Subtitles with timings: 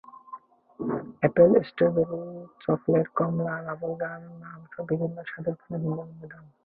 [1.27, 2.21] Apple, strawberry,
[2.63, 4.21] chocolate, কমলা, bubblegum,
[4.51, 6.45] আমসহ বিভিন্ন স্বাদের জন্য ভিন্ন ভিন্ন দাম।